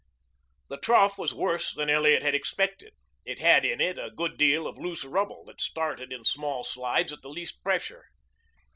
[0.69, 2.93] The trough was worse than Elliot had expected.
[3.23, 7.13] It had in it a good deal of loose rubble that started in small slides
[7.13, 8.05] at the least pressure.